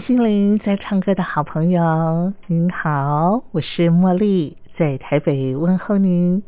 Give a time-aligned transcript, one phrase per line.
[0.00, 6.42] 心灵在唱歌的好朋友，您好，我是茉莉，在台北问候您。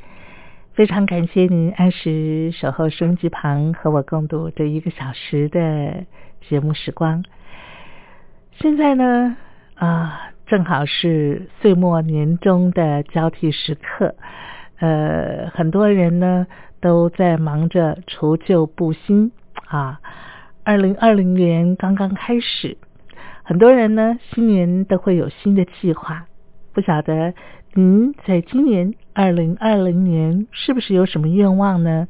[0.75, 6.05] 非常感谢您按时守候收音机旁，和我共度这一个小时的
[6.49, 7.25] 节目时光。
[8.53, 9.37] 现在呢，
[9.75, 14.15] 啊，正好是岁末年终的交替时刻，
[14.79, 16.47] 呃，很多人呢
[16.81, 19.33] 都在忙着除旧布新
[19.67, 20.01] 啊。
[20.63, 22.77] 二零二零年刚刚开始。
[23.51, 26.27] 很多人呢，新年都会有新的计划，
[26.73, 27.35] 不晓得
[27.75, 32.07] 您在今年二零二零年是不是有什么愿望呢？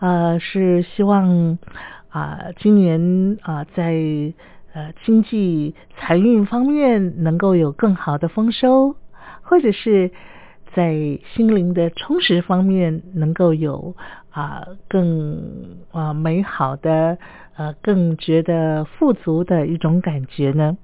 [0.00, 1.58] 呃，是希望
[2.08, 3.92] 啊，今年啊，在
[4.72, 8.96] 呃经济财运方面能够有更好的丰收，
[9.42, 10.12] 或者是
[10.74, 10.94] 在
[11.34, 13.94] 心灵的充实方面能够有
[14.30, 17.18] 啊更啊美好的。
[17.56, 20.76] 呃，更觉得富足的一种感觉呢。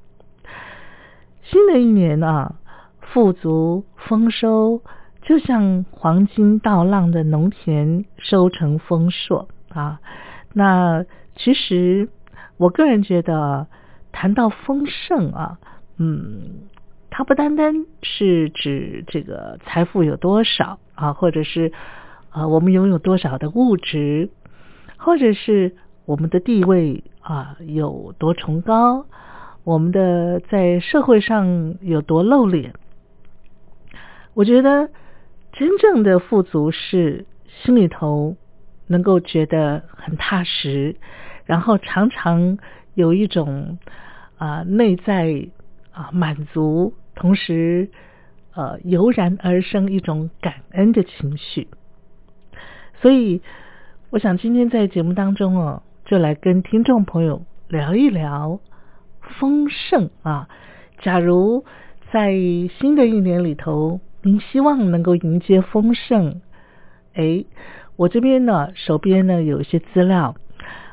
[1.42, 2.54] 新的一年啊，
[3.00, 4.80] 富足丰收，
[5.20, 10.00] 就像黄金稻浪的农田收成丰硕啊。
[10.52, 11.04] 那
[11.34, 12.08] 其实
[12.56, 13.66] 我个人觉得，
[14.12, 15.58] 谈到丰盛啊，
[15.98, 16.68] 嗯，
[17.10, 21.72] 它不单单是指这个财富有多少啊，或者是
[22.32, 24.30] 呃我们拥有多少的物质，
[24.96, 25.74] 或者是。
[26.10, 29.06] 我们的地位啊有多崇高？
[29.62, 32.74] 我们的在社会上有多露脸？
[34.34, 34.90] 我觉得
[35.52, 38.36] 真正的富足是心里头
[38.88, 40.96] 能够觉得很踏实，
[41.44, 42.58] 然后常常
[42.94, 43.78] 有一种
[44.36, 45.46] 啊内在
[45.92, 47.88] 啊满足，同时
[48.56, 51.68] 呃油然而生一种感恩的情绪。
[53.00, 53.42] 所以，
[54.10, 55.84] 我想今天在节目当中哦。
[56.10, 58.58] 就来跟听众朋友聊一聊
[59.20, 60.48] 丰盛啊！
[60.98, 61.64] 假如
[62.10, 62.32] 在
[62.80, 66.40] 新的一年里头，您希望能够迎接丰盛，
[67.14, 67.44] 哎，
[67.94, 70.34] 我这边呢手边呢有一些资料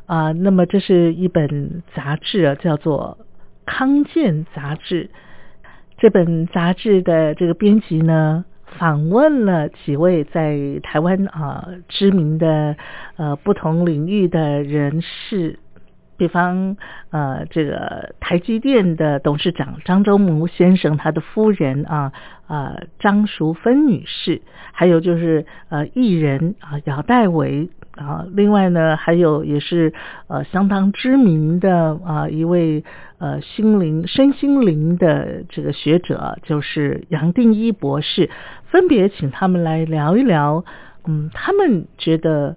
[0.05, 3.17] 啊，那么这是一本杂志啊，叫做
[3.65, 5.05] 《康健杂志》。
[5.97, 8.45] 这本杂志的这个编辑呢。
[8.77, 12.75] 访问了几位在台湾啊知名的
[13.15, 15.59] 呃不同领域的人士，
[16.17, 16.77] 比方
[17.11, 22.11] 呃这个台积电的董事长张忠谋先生，他的夫人啊
[22.47, 24.41] 啊张淑芬女士，
[24.71, 27.69] 还有就是呃艺人啊姚代伟。
[27.97, 29.91] 啊，另外呢，还有也是
[30.27, 32.83] 呃相当知名的啊一位
[33.17, 38.29] 呃心灵身心灵的这个学者，就是杨定一博士，
[38.65, 40.63] 分别请他们来聊一聊，
[41.07, 42.55] 嗯，他们觉得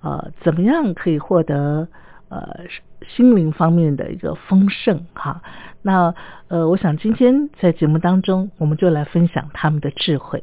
[0.00, 1.88] 呃怎么样可以获得
[2.28, 2.64] 呃
[3.06, 5.42] 心灵方面的一个丰盛哈？
[5.82, 6.14] 那
[6.48, 10.42] 呃，我想今天在节目当中，我们就来分享他们的智慧。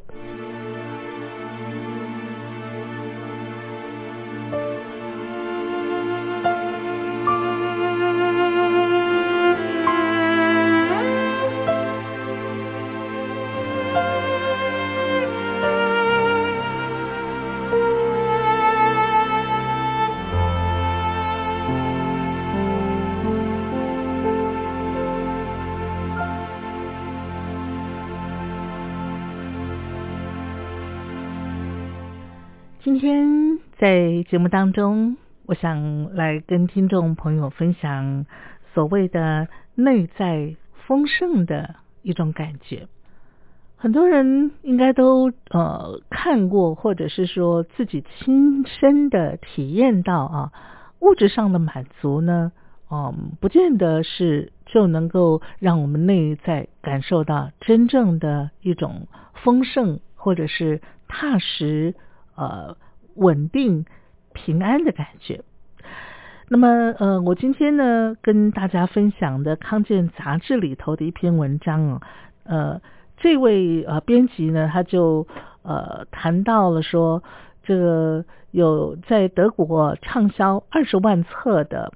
[33.86, 35.16] 在节目当中，
[35.46, 38.26] 我想来跟听众朋友分享
[38.74, 40.56] 所谓的内在
[40.88, 42.88] 丰盛的一种感觉。
[43.78, 50.52] 很多人应该都呃看过，或者是说自己亲身的体验到啊，
[51.02, 52.54] 物质上的满足呢，
[52.90, 59.08] 嗯，不见得是就能够让我们内在感受到真正的一种
[59.44, 61.94] 丰盛，或者是踏实、
[62.36, 62.78] 呃
[63.15, 63.85] 稳定、
[64.33, 65.44] 平安的感觉。
[66.47, 66.67] 那么，
[67.00, 72.01] 呃，我今天呢跟大家分享的《康健》杂志里头的一篇文章啊，
[72.44, 72.81] 呃，
[73.17, 75.27] 这位呃编辑呢，他就
[75.63, 77.23] 呃谈到了说，
[77.63, 81.91] 这个有在德国畅销二十万册的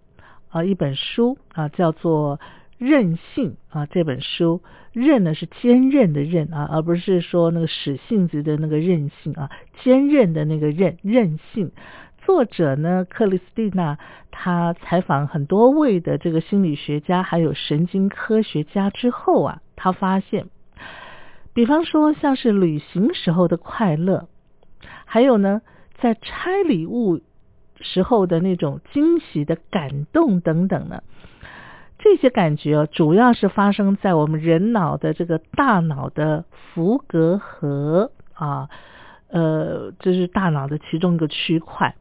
[0.50, 2.38] 啊一本书啊，叫做
[2.80, 9.52] 《任性》啊，这本书“任”呢是坚韧的“韧”啊，而不是说那个使性子的那个韧性啊，
[9.84, 11.72] 坚韧的那个“韧”韧性。
[12.26, 13.98] 作者呢，克里斯蒂娜，
[14.31, 20.46] 她采访很多位的这个心理学家，还有神经科学家之后啊，她发现，
[21.54, 24.30] 比方说像是旅行时候的快乐，
[25.06, 25.62] 还有呢，
[26.00, 27.20] 在拆礼物
[27.81, 31.02] 时候的那种惊喜的感动等等呢，
[32.00, 38.69] 这些感觉主要是发生在我们人脑的这个大脑的福格核啊，
[39.28, 41.96] 呃，这是大脑的其中一个区块。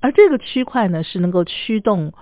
[0.00, 2.12] 而这个区块呢，是能够驱动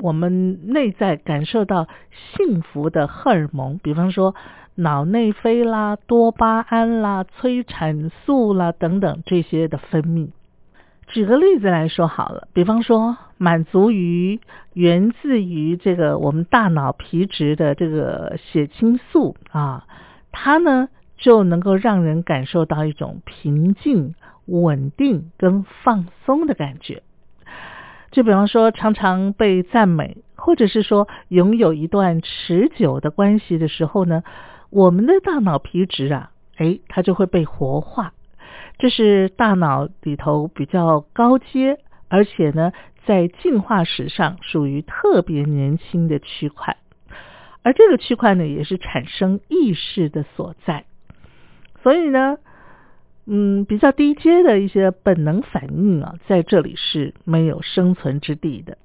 [0.00, 1.88] 我们内在感受到
[2.36, 4.34] 幸福的荷尔蒙，比方说
[4.74, 10.30] 脑内啡啦、多巴胺啦、催产素啦等等这些的分泌。
[11.06, 14.40] 举个例子来说好了，比方说满足于
[14.74, 19.86] 源自于这个我们大脑皮质的这个血清素啊，
[20.32, 24.14] 它呢就能够让人感受到一种平静。
[24.48, 27.02] 稳定跟放松的感觉，
[28.12, 34.22] 就比方说常常被赞美，或者是说拥有一段持久的关系的时候呢，
[34.70, 38.12] 我们的大脑皮质啊，哎，它就会被活化。
[38.78, 41.78] 这是大脑里头比较高阶，
[42.08, 42.72] 而且呢，
[43.04, 46.76] 在进化史上属于特别年轻的区块，
[47.62, 50.84] 而这个区块呢，也是产生意识的所在。
[51.82, 52.38] 所以呢。
[53.28, 58.78] 嗯，比较低阶的一些本能反应啊，在这里是没有生存之地的。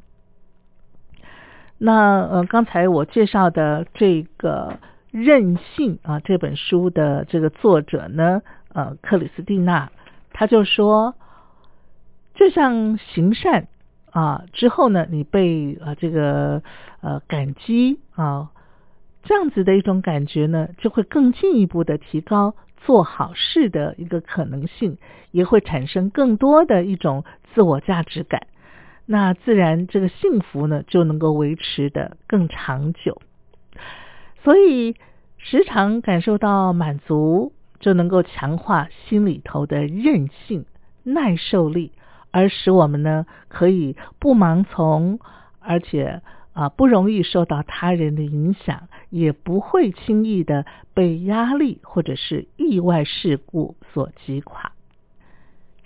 [1.78, 4.80] 那呃，刚才我介绍的这个
[5.12, 8.42] 《任性》啊这本书的这个作者呢，
[8.74, 9.92] 呃，克里斯蒂娜，
[10.32, 11.16] 他就说，
[12.36, 13.68] 就像行善
[14.12, 16.62] 啊之后呢，你被啊这个
[17.02, 18.52] 呃感激啊
[19.24, 22.56] 这样子的一种感觉呢，就会更进一步的提高。
[22.84, 24.98] 做好事的一个可能性，
[25.30, 28.48] 也会产生更多的一种自我价值感，
[29.06, 33.22] 那自然这个幸福呢就能够维持的更长久。
[34.44, 34.96] 所以
[35.38, 40.64] 时常感受到满足，就能够强化心里头的韧性、
[41.04, 41.92] 耐受力，
[42.32, 45.20] 而使我们呢可以不盲从，
[45.60, 46.22] 而且。
[46.54, 54.74] 啊，不容易受到他人的影响，也不会轻易的被压力或者是意外事故所击垮。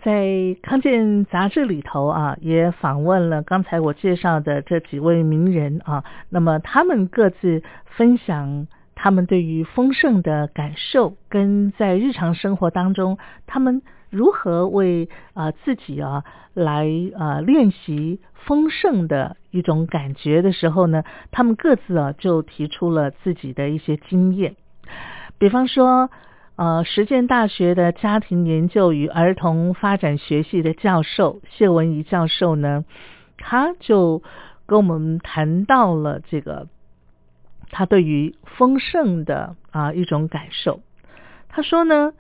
[0.02, 7.62] 在康健杂志里头啊，也访问了刚才我介绍的这几位名人啊，那么他们各自
[7.96, 8.66] 分享
[8.96, 13.82] 他们对于丰盛的感受，跟在日常生活当中他们。
[14.12, 21.04] 如何为啊自己啊来啊练习丰盛的一种感觉的时候呢？
[21.32, 24.56] 他们各自啊就提出了自己的一些经验。
[25.38, 26.10] 比方说，
[26.56, 32.86] 呃，实践大学的家庭研究与儿童发展学系的教授谢文仪教授呢，
[33.38, 34.24] 他就
[34.66, 36.68] 跟我们谈到了这个
[37.72, 40.82] 他对于丰盛的啊一种感受。
[41.50, 42.14] 他说呢，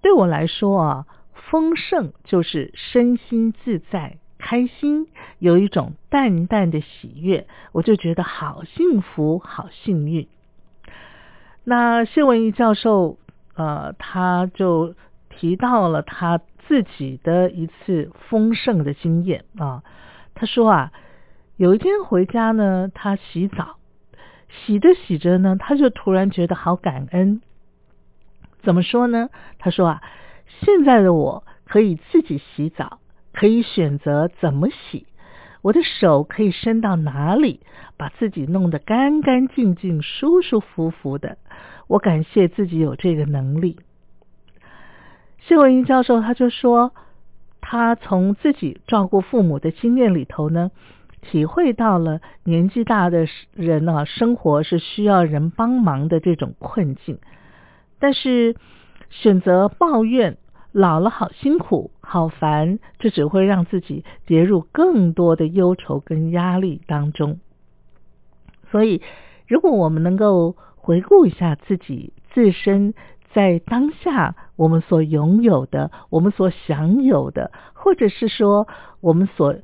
[0.00, 1.06] 对我来说啊。
[1.50, 5.06] 丰盛就是身心自在、开心，
[5.38, 10.28] 有一种淡淡的喜悦，我就觉得好幸福、好幸运。
[11.64, 13.16] 那谢文义教授，
[13.54, 14.94] 呃，他就
[15.30, 19.82] 提到了他自己的一次丰盛的经验啊。
[20.34, 20.92] 他说啊，
[21.56, 23.77] 有一天回家呢，他洗澡，
[24.48, 27.40] 洗着洗着呢，他就突然觉得好感恩。
[28.62, 29.30] 怎么说呢？
[29.58, 30.02] 他说啊。
[30.62, 32.98] 现在的我可以自己洗澡，
[33.32, 35.06] 可以选择怎么洗，
[35.60, 37.60] 我的手可以伸到哪里，
[37.98, 41.36] 把自己弄得干干净净、舒舒服服的。
[41.86, 43.78] 我感谢自己有这个能力。
[45.40, 46.92] 谢文英教授他就说，
[47.60, 50.70] 他从自己照顾父母的经验里头呢，
[51.30, 57.18] 体会到了年纪大的人啊，生活是需要人帮忙的这种困境，
[57.98, 58.56] 但是。
[59.10, 60.36] 选择抱怨
[60.70, 67.38] 老了好辛苦、好烦，这只会让自己跌入更多的忧愁跟压力当中。
[68.70, 69.00] 所以，
[69.46, 72.92] 如果我们能够回顾一下自己自身
[73.32, 78.68] 在当下我们所拥有的、我们所享有的，或者是说
[79.00, 79.54] 我们所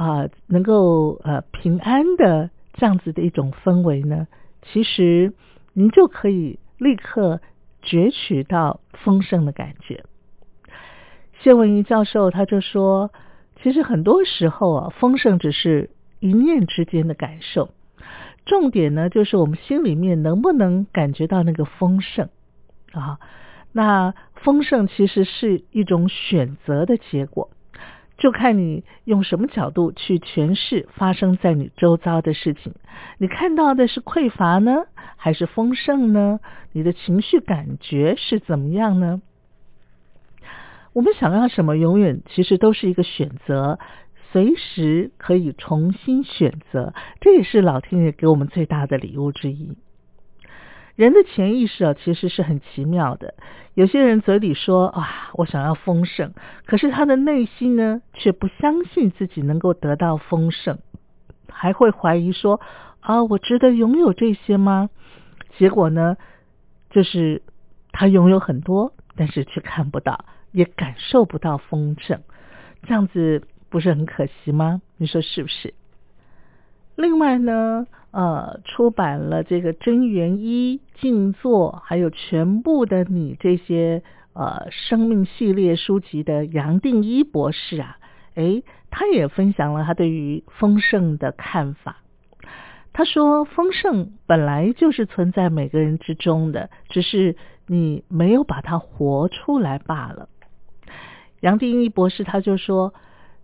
[0.00, 4.26] 啊能够呃平安的这样子的一种氛围呢，
[4.62, 5.34] 其实
[5.74, 7.42] 您就可以立刻
[7.82, 10.04] 攫取到丰盛的感觉。
[11.42, 13.10] 谢文仪教授他就说，
[13.62, 17.68] 其实很多时候啊，丰盛只是一念之间的感受。
[18.46, 22.30] 重点呢，就是我们心里面能不能感觉到那个丰盛
[22.92, 23.18] 啊？
[23.72, 27.50] 那丰盛其实是一种选择的结果，
[28.20, 32.74] 就看你用什么角度去诠释发生在你周遭的事情。
[33.18, 34.84] 你看到的是匮乏呢，
[35.16, 36.38] 还是丰盛呢？
[36.72, 39.22] 你的情绪感觉是怎么样呢？
[40.92, 43.78] 我们想要什么，永远其实都是一个选择。
[44.32, 49.76] 随时可以重新选择，这也是老天爷给我们最大的礼物之一。
[51.00, 53.32] 人的潜意识啊，其实是很奇妙的。
[53.72, 56.32] 有些人嘴里说啊，我想要丰盛，
[56.66, 60.78] 可是他的内心呢，却不相信自己能够得到丰盛，
[61.48, 62.60] 还会怀疑说
[63.00, 64.90] 啊，我值得拥有这些吗？
[65.56, 66.18] 结果呢，
[66.90, 67.40] 就是
[67.92, 72.20] 他拥有很多，但是却看不到，也感受不到丰盛，
[72.82, 73.42] 这样子。
[73.70, 74.82] 不是很可惜吗？
[74.96, 75.72] 你说是不是？
[77.00, 84.02] 另外呢，呃，出版了这个真元一静坐，还有全部的你这些
[84.34, 87.96] 呃生命系列书籍的杨定一博士啊，
[88.34, 91.96] 诶，他也分享了他对于丰盛的看法。
[92.92, 97.34] 他说，丰盛本来就是存在每个人之中的，只是
[97.66, 100.28] 你没有把它活出来罢了。
[101.40, 102.92] 杨定一博士他就说。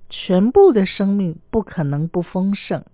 [0.09, 2.85] 全部的生命不可能不丰盛，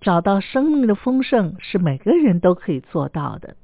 [0.00, 3.56] 找到生命的丰盛是每个人都可以做到的。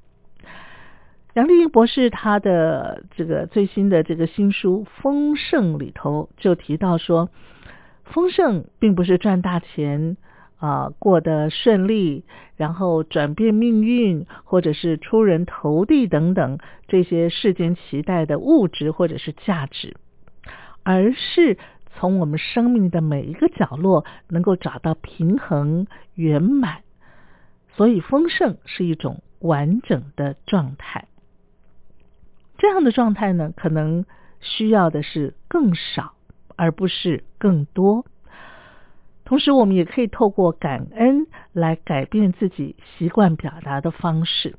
[1.34, 7.28] 杨丽英博士他的这个最新的这个新书《丰盛》里头就提到说，
[8.04, 10.16] 丰盛并不是赚大钱
[10.58, 12.24] 啊，过得顺利，
[12.56, 19.96] 然后转变命运，或者是出人头地等等这些世间期待的物质或者是价值，
[20.82, 21.58] 而是。
[21.96, 26.82] 从我们生命的每一个角落，能够找到平衡圆满，
[27.76, 31.06] 所以丰盛是一种完整的状态。
[32.58, 34.04] 这样的状态呢，可能
[34.40, 36.14] 需要的是更少，
[36.56, 38.04] 而不是更多。
[39.24, 44.56] 同时，我们也可以透过感恩来改变自己习惯表达的方式，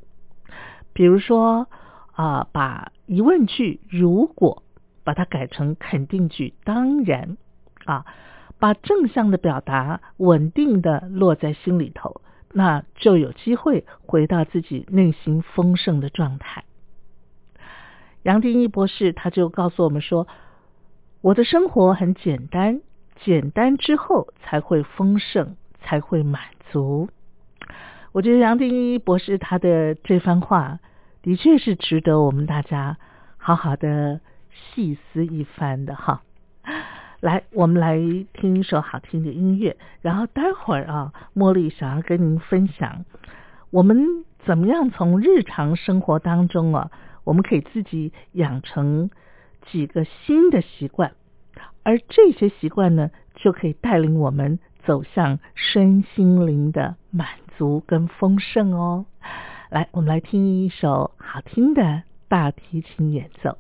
[0.93, 1.67] 比如说
[2.13, 4.63] 啊，把疑问句“如果”。
[5.05, 7.37] 把它改成肯定句，当然
[7.85, 8.05] 啊，
[8.59, 12.21] 把正向的表达稳定的落在心里头，
[12.51, 16.63] 那就有机会回到自己内心丰盛的状态。
[18.23, 20.27] 杨定一博士他就告诉我们说
[21.21, 22.81] ：“我的生活很简单，
[23.23, 27.07] 简单之后才会丰盛，才会满足。”
[28.11, 30.79] 我觉得杨定一博士他的这番话
[31.21, 32.97] 的确是值得我们大家
[33.37, 34.19] 好好的。
[34.75, 36.21] 细思一番的哈，
[37.21, 37.97] 来，我们来
[38.33, 43.05] 听一首好听的音乐，然后待会儿啊，茉莉想要跟您分享，
[43.69, 46.91] 我们怎么样从日常生活当中啊，
[47.23, 49.09] 我们可以自己养成
[49.71, 51.13] 几个新的习惯，
[51.83, 59.05] 而这些习惯呢，就可以带领我们走向身心灵的满足跟丰盛哦。
[59.69, 63.57] 来，我们来听一首好听的大提琴演奏。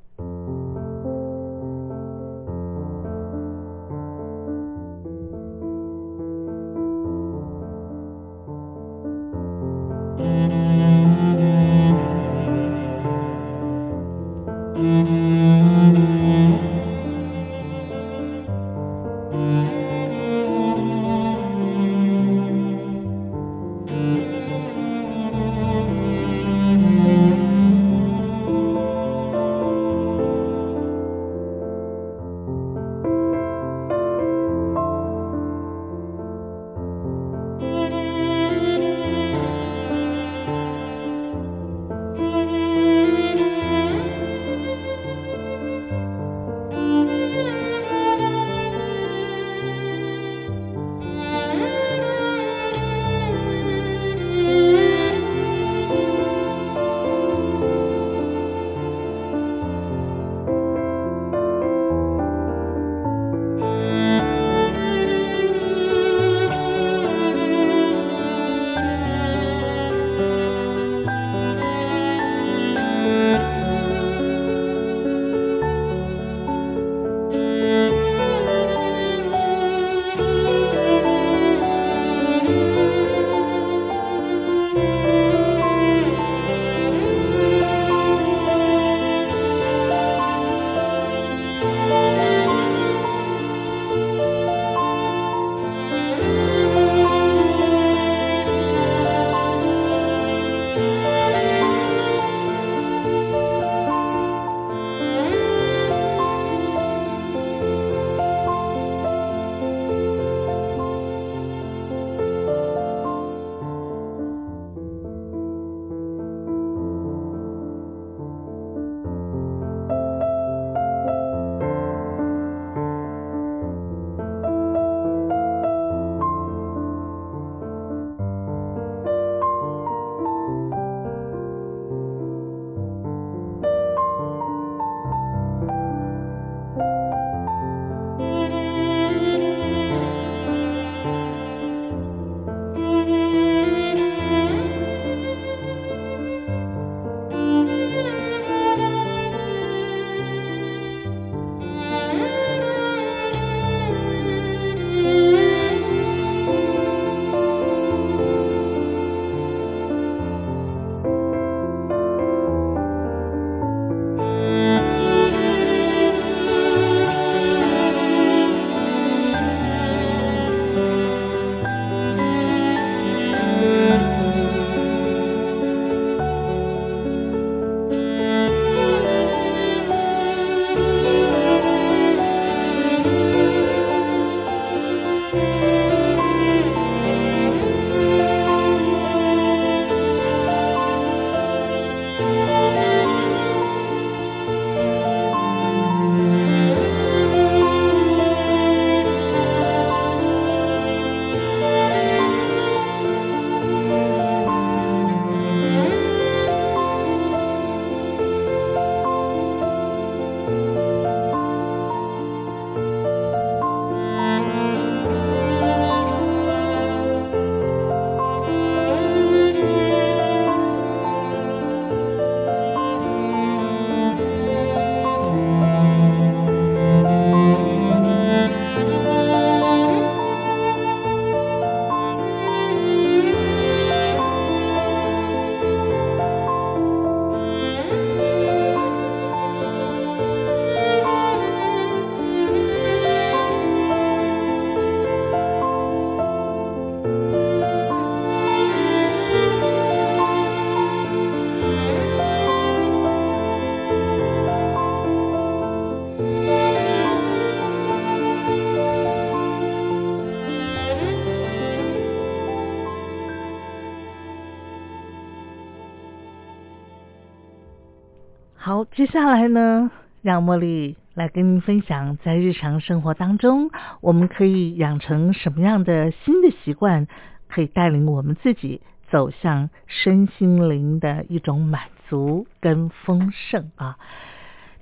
[269.15, 269.91] 下来呢，
[270.23, 277.07] 让茉莉来跟您分享，在日常生活当中，我们可以养成什么样的新的习惯，
[277.47, 283.95] 可以带领我们自己走向身心灵的一种满足跟丰盛啊。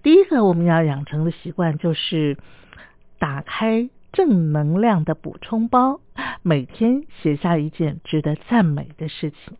[0.02, 2.36] 第一个我们要养成的习惯就是
[3.20, 6.00] 打开正能量的补充包，
[6.42, 9.58] 每天写下一件值得赞美的事情。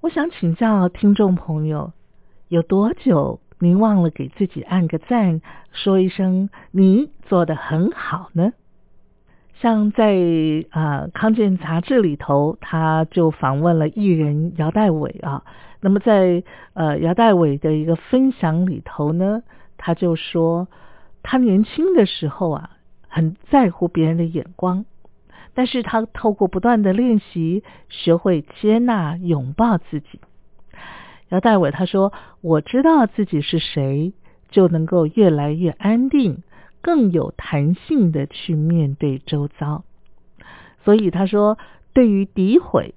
[0.00, 1.92] 我想请教听众朋友，
[2.48, 8.52] 有多久您忘了给自己按个赞，说一声你做的很好呢？
[9.60, 10.16] 像在
[10.70, 15.44] 啊康健杂志里头，他就访问了艺人姚代伟啊。
[15.80, 19.42] 那么在呃姚代伟的一个分享里头呢，
[19.76, 20.68] 他就说
[21.22, 22.70] 他年轻的时候啊，
[23.08, 24.86] 很在乎别人的眼光。
[25.52, 30.20] 但是他透过不断的练习，学会接纳、拥抱自己。
[31.28, 34.12] 姚代伟他说：“我知道自己是谁，
[34.50, 36.42] 就能够越来越安定，
[36.80, 39.84] 更有弹性的去面对周遭。”
[40.84, 41.58] 所以他说
[41.92, 42.94] ：“对于诋毁，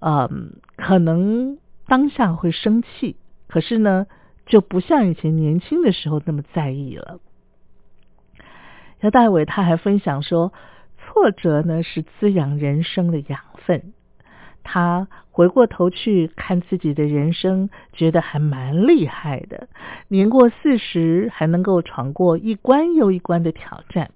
[0.00, 3.16] 嗯，可能当下会生气，
[3.48, 4.06] 可是呢，
[4.46, 7.20] 就不像以前年轻的时候那么在意了。”
[9.00, 10.52] 姚代伟他还分享说。
[11.12, 13.92] 挫折呢是滋养人生的养分。
[14.62, 19.68] 他回过头去看自己的人生，觉得还蛮厉害的。
[20.08, 24.10] 年过四十还能够闯过一关又一关的挑战。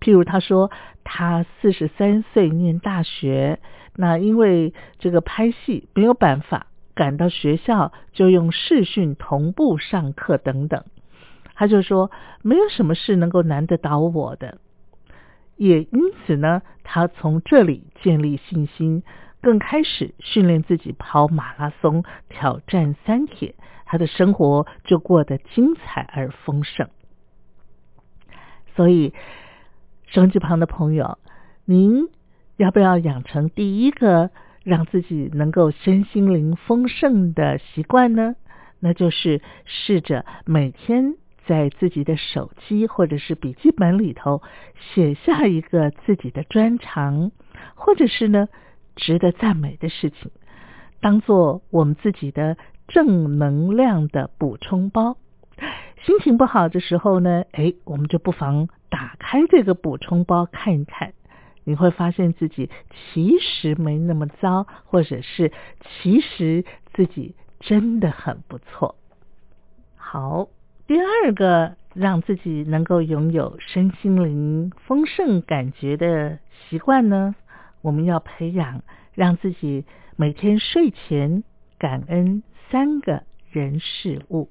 [0.00, 0.70] 譬如他说，
[1.04, 3.58] 他四十三岁念大学，
[3.94, 10.84] 那因为这个拍戏没有办法赶到学校，就用视讯同步上课等等。
[11.54, 12.10] 他就说，
[12.42, 14.58] 没有什么事能够难得倒我的。
[15.56, 19.02] 也因此呢，他从这里建立信心，
[19.46, 23.54] 更开始训练自己跑马拉松、挑战三铁，
[23.84, 26.88] 他的生活就过得精彩而丰盛。
[28.74, 29.14] 所以，
[30.08, 31.18] 手机旁的朋友，
[31.64, 32.08] 您
[32.56, 34.30] 要不要养成第一个
[34.64, 38.34] 让自己能够身心灵丰盛的习惯呢？
[38.80, 41.14] 那就是试着每天。
[41.46, 44.42] 在自己的手机或者是笔记本里头
[44.74, 47.30] 写下一个自己的专长，
[47.76, 48.48] 或者是呢
[48.96, 50.32] 值得赞美的事情，
[51.00, 52.56] 当做我们自己的
[52.88, 55.16] 正能量的补充包。
[56.04, 61.12] 心情不好的时候呢，哎，我们就不妨打开这个补充包看一看，
[61.62, 62.70] 你会发现自己
[63.14, 68.96] 其实没那么糟，或者是其实自己真的很不错。
[69.94, 70.48] 好。
[70.88, 77.34] 第二个让自己能够拥有身心灵丰盛感觉的习惯呢，
[77.86, 78.82] 我们要培养
[79.14, 79.84] 让自己
[80.16, 81.44] 每天睡前
[81.78, 84.48] 感恩三个人事物。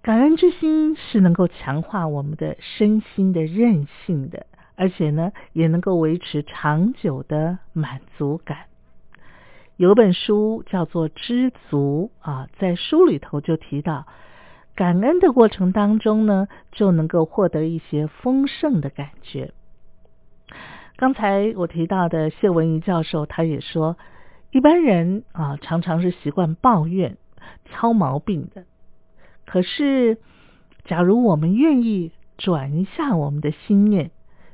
[0.00, 4.46] 感恩之心是能够强化我们的身心的韧性的，
[4.76, 8.60] 而且呢，也能够维持长久的满足感。
[9.76, 14.06] 有本书叫做《知足》啊，在书里头就提到。
[14.74, 19.52] 感恩的过程当中呢，就能够获得一些丰盛的感觉。
[20.96, 23.96] 刚才我提到的谢文怡教授，他也说，
[24.50, 27.18] 一般人啊常常是习惯抱怨、
[27.64, 28.64] 挑毛病的。
[29.44, 30.18] 可是，
[30.84, 34.10] 假如我们愿意转一下我们的心念，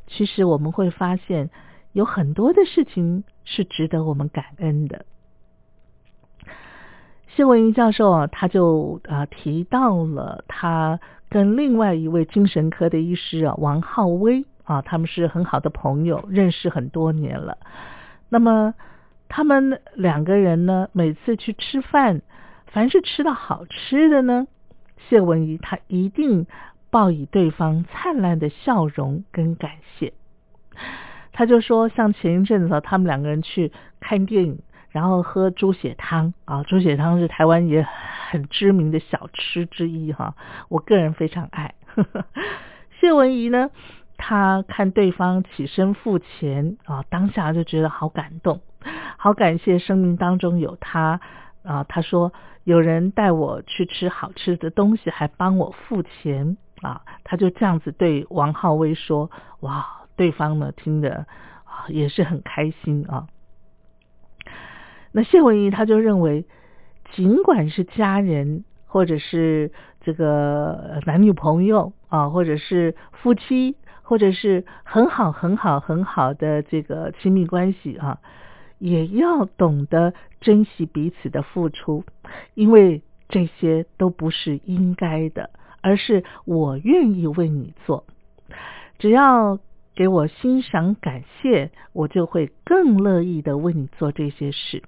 [0.08, 1.50] 其实我们会发现
[1.92, 5.06] 有很多的事情是值得我们感恩的。
[7.28, 11.00] 谢文怡教授啊，他就啊提到了他
[11.30, 17.58] 跟另外一位精神科的医师啊王浩威啊，他们是很好的朋友，认识很多年了。
[18.28, 18.74] 那么
[19.28, 22.22] 他们两个人呢，每次去吃饭，
[22.66, 24.46] 凡是吃到好吃的呢，
[25.08, 26.46] 谢文怡他一定
[26.90, 30.12] 报以对方灿烂的笑容跟感谢。
[31.32, 34.60] 他就说，像前一阵子他们两个人去看电影。
[34.92, 37.82] 然后喝猪血汤啊，猪血汤是台湾也
[38.28, 40.34] 很知名的小吃之一哈，
[40.68, 41.74] 我个人非常爱。
[43.00, 43.70] 谢文怡呢，
[44.24, 48.60] 他看对方起身付钱啊，当下就觉得好感动，
[49.18, 51.20] 好感谢生命当中有他
[51.64, 51.82] 啊。
[51.88, 52.32] 他说
[52.62, 57.02] 有人带我去吃好吃的东西，还帮我付钱啊。
[57.24, 61.26] 他就这样子对王浩威说，哇，对方呢听的
[61.64, 63.26] 啊也是很开心啊。
[65.10, 66.46] 那谢文怡他就认为，
[67.12, 78.18] 尽管是家人，或者是这个男女朋友啊，或者是夫妻，或者是很好很好很好的这个亲密关系啊，
[78.78, 82.04] 也要懂得珍惜彼此的付出，
[82.54, 88.04] 因为这些都不是应该的，而是我愿意为你做。
[88.98, 89.58] 只要
[89.94, 94.82] 给我欣赏、感谢，我就会更乐意的为你做这些事。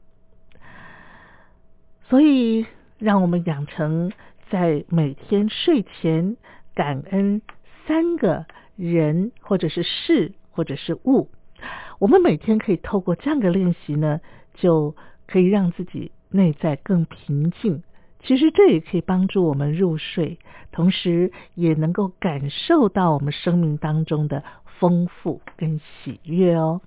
[2.08, 2.66] 所以，
[2.98, 4.12] 让我们养成
[4.50, 6.36] 在每天睡前
[6.74, 7.42] 感恩
[7.86, 8.46] 三个
[8.76, 11.28] 人，或者是事，或者是物。
[11.98, 14.20] 我们每天可以透过这样的练习呢，
[14.54, 14.94] 就
[15.26, 17.82] 可以让自己内在更平静。
[18.20, 20.38] 其实这也可以帮助我们入睡，
[20.72, 24.42] 同时也能够感受到我们生命当中的
[24.78, 26.80] 丰富跟喜悦哦。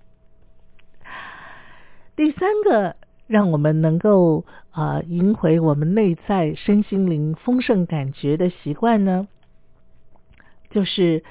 [2.16, 2.96] 第三个，
[3.28, 9.28] 让我们能够啊赢回我们内在身心灵丰盛感觉的习惯呢，
[10.72, 11.24] 就是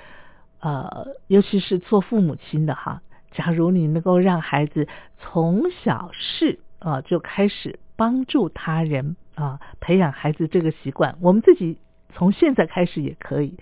[0.67, 3.01] 呃，尤其是做父母亲的哈，
[3.31, 9.15] 假如你能够让孩子从小事啊就开始帮助他人。
[9.37, 11.77] 啊，培养孩子这个习惯，我们自己
[12.09, 13.59] 从现在开始也可以。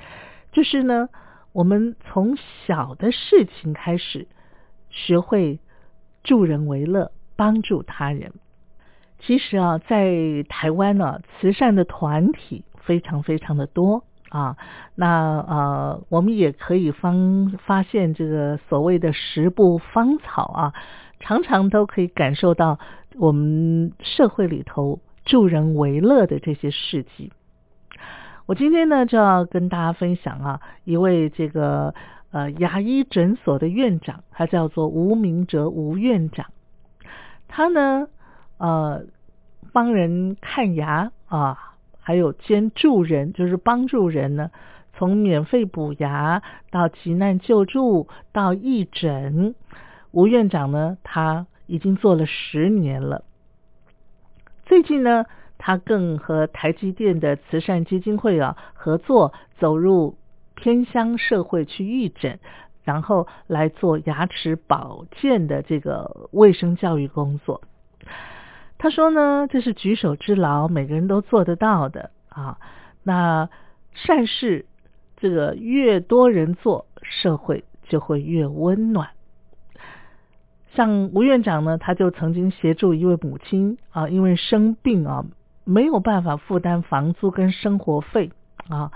[0.52, 1.08] 就是呢，
[1.52, 4.28] 我们从小的事情开始，
[4.88, 5.58] 学会
[6.22, 8.32] 助人为乐，帮助他人。
[9.18, 14.04] 其实啊，在台湾呢，慈善的团体非常非常的多
[14.38, 14.56] 啊。
[14.94, 20.72] 那呃，我们也可以方发现这个所谓的十步芳草啊，
[21.20, 22.78] 常常都可以感受到
[23.16, 25.00] 我们社会里头。
[25.26, 27.32] 助人为乐的这些事迹，
[28.44, 31.94] 我今天呢就要跟大家分享啊，一位这个
[32.30, 36.44] 呃牙医诊所的院长，他叫做吴明哲吴院长，
[37.48, 38.06] 他呢
[38.58, 39.04] 呃
[39.72, 41.73] 帮人看牙啊，
[42.06, 44.50] 还有兼助人，就是帮助人呢，
[44.92, 49.54] 从免费补牙到急难救助到义诊，
[50.10, 53.24] 吴院长呢他已经做了十年了。
[54.66, 55.24] 最近呢，
[55.56, 60.18] 他更和台积电的慈善基金会啊合作，走入
[60.54, 62.38] 偏乡社会去义诊，
[62.82, 67.62] 然后来做牙齿保健的这个卫生教育工作。
[68.84, 72.58] 他说呢，这是举手之劳，每个人都做得到的啊。
[73.02, 73.48] 那
[73.94, 74.66] 善事
[75.16, 79.08] 这个越多人做，社会就会越温暖。
[80.74, 85.24] 像吴院长呢，他就曾经协助一位母亲啊，因为生病啊，
[85.64, 88.32] 没有办法负担房租跟生活费
[88.68, 88.92] 啊，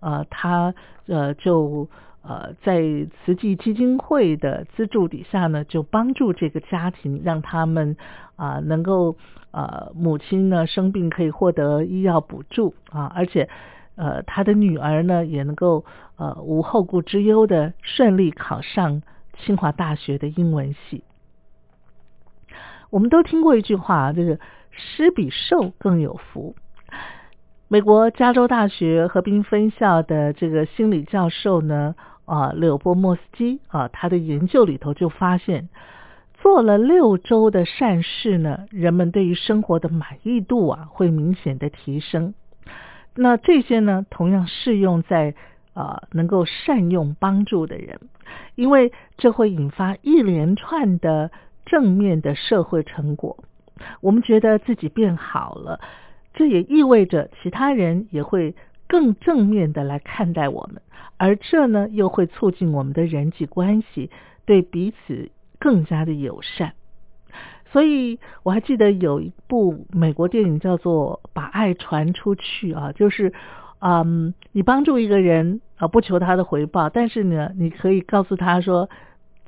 [0.00, 0.72] 呃，他
[1.08, 1.90] 呃就
[2.26, 2.82] 呃在
[3.24, 7.96] 慈济基金会的资助底下呢，就帮助这个家庭，让他们
[8.34, 9.16] 啊能够
[9.52, 13.48] 呃母亲呢生病可以获得医药补助啊，而且
[13.94, 15.84] 呃他的女儿呢也能够
[16.16, 19.02] 呃无后顾之忧的顺利考上
[19.38, 21.04] 清华大学的英文系。
[22.90, 26.56] 我们都听过一句话，就是施比受更有福。
[27.68, 35.70] 美国加州大学河滨分校的这个心理教授呢，啊，柳波莫斯基啊，他的研究里头就发现，
[36.34, 42.34] 做了六周的善事呢，人们对于生活的满意度啊，会明显的提升。
[43.14, 45.34] 那这些呢，同样适用在
[45.72, 47.98] 啊，能够善用帮助的人，
[48.54, 51.30] 因为这会引发一连串的。
[51.68, 53.38] 正面的社会成果，
[54.00, 55.80] 我们觉得自己变好了，
[56.32, 58.54] 这也意味着其他人也会
[58.86, 60.80] 更正面的来看待我们，
[61.16, 64.10] 而这呢又会促进我们的人际关系，
[64.44, 66.72] 对彼此更加的友善。
[67.72, 73.32] 所以我还记得有一部美国电影叫做《把爱传出去》啊，就是
[73.80, 78.88] 嗯，你帮助一个人啊，不求他的回报，但是呢，你可以告诉他说。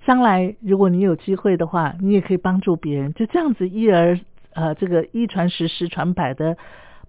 [0.07, 4.19] 将来如果你有机会的话，你也可以帮助别人，就这样子一而
[4.55, 6.57] 呃这个一传十十传百的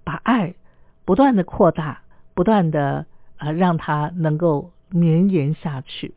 [0.03, 0.55] 把爱
[1.05, 2.01] 不断的扩大，
[2.33, 3.05] 不断的
[3.39, 6.13] 啊让它能够绵延下去。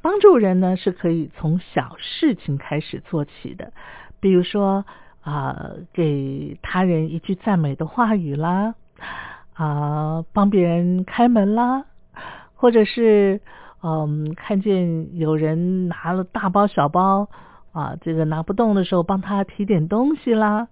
[0.00, 3.72] 帮助人呢是可以从小事情开始做起的，
[4.20, 4.84] 比如说
[5.22, 8.76] 啊给他人一句赞美的话语啦，
[9.54, 11.86] 啊帮别人开门啦，
[12.54, 13.40] 或者是。
[13.82, 17.28] 嗯，看见有人拿了大包小包
[17.72, 20.66] 啊，这个拿不动的时候，帮他提点东西啦，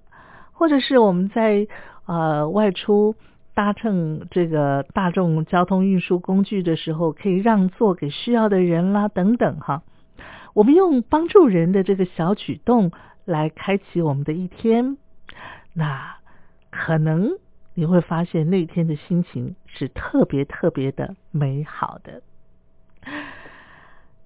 [0.52, 1.68] 或者是我们在
[2.06, 3.14] 呃外出
[3.54, 9.82] 搭乘这个大众交通运输工具的时候，可以让座给需要的人啦，等等哈。
[10.54, 12.92] 我们用帮助人的这个小举动
[13.24, 14.98] 来开启我们的一天，
[15.72, 16.16] 那
[16.70, 17.30] 可能
[17.74, 22.22] 你会发现那天的心情是特别特别的美好的。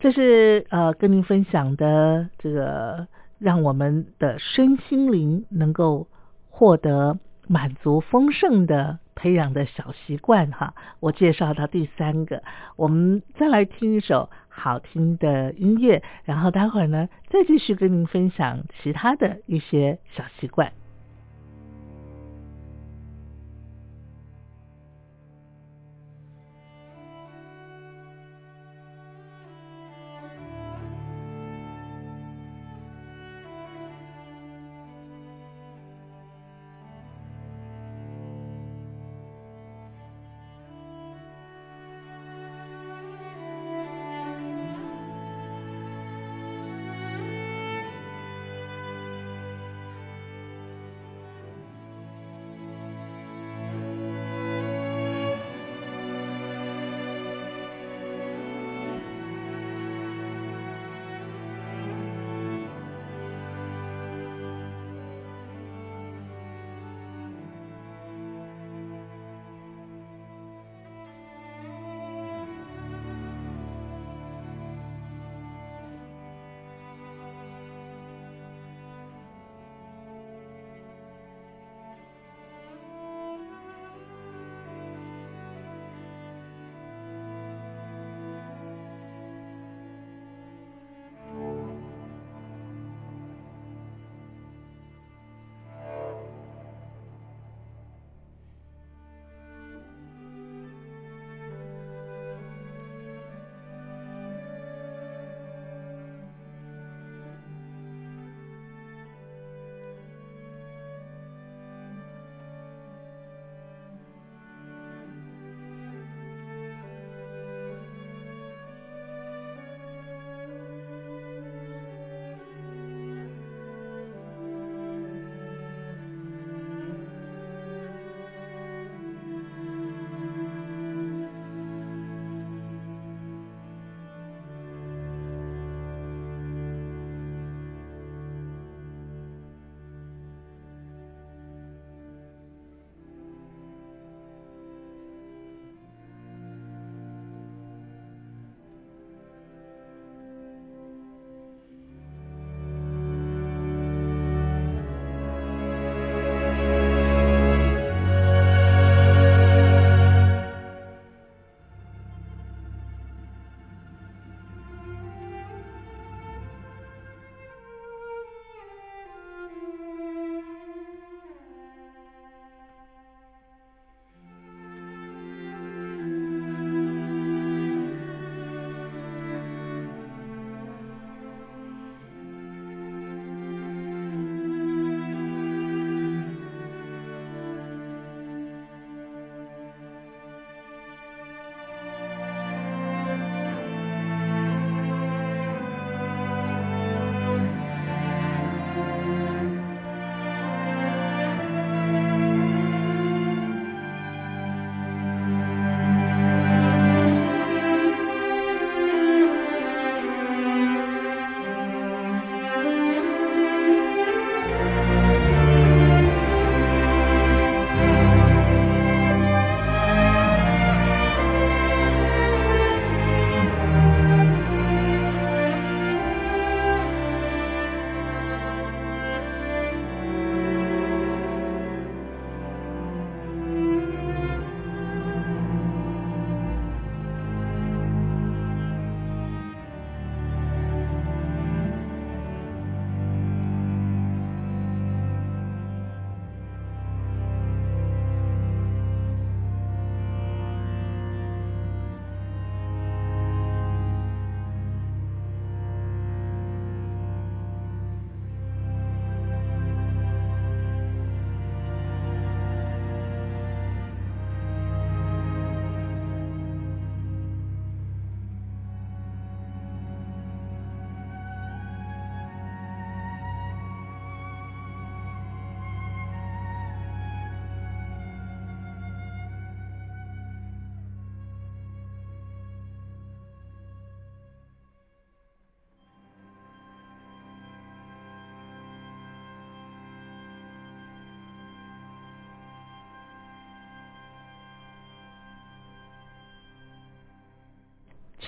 [0.00, 6.06] 这是呃跟您分享的这个让我们的身心灵能够
[6.50, 10.74] 获得满足丰盛的培养的小习惯哈。
[11.00, 12.42] 我介绍到第三个，
[12.76, 20.72] 我们再来听一首好听的音乐，然后待会儿呢再继续跟您分享其他的一些小习惯。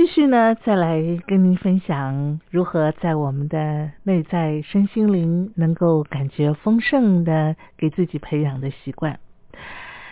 [0.00, 9.20] 继续呢，再来跟您分享如何在我们的内在身心灵能够感觉丰盛的给自己培养的习惯。